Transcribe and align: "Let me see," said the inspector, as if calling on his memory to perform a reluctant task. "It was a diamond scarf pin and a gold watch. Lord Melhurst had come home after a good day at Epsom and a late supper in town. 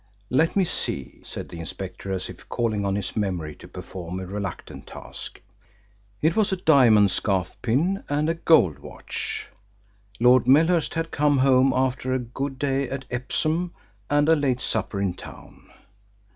"Let 0.31 0.55
me 0.55 0.65
see," 0.65 1.21
said 1.23 1.49
the 1.49 1.59
inspector, 1.59 2.11
as 2.11 2.27
if 2.27 2.49
calling 2.49 2.85
on 2.85 2.95
his 2.95 3.15
memory 3.15 3.53
to 3.57 3.67
perform 3.67 4.19
a 4.19 4.25
reluctant 4.25 4.87
task. 4.87 5.39
"It 6.23 6.35
was 6.35 6.51
a 6.51 6.55
diamond 6.57 7.11
scarf 7.11 7.55
pin 7.61 8.03
and 8.09 8.27
a 8.27 8.33
gold 8.33 8.79
watch. 8.79 9.47
Lord 10.19 10.47
Melhurst 10.47 10.95
had 10.95 11.11
come 11.11 11.37
home 11.37 11.71
after 11.71 12.13
a 12.13 12.17
good 12.17 12.57
day 12.57 12.89
at 12.89 13.05
Epsom 13.11 13.75
and 14.09 14.27
a 14.27 14.35
late 14.35 14.59
supper 14.59 14.99
in 14.99 15.13
town. 15.13 15.69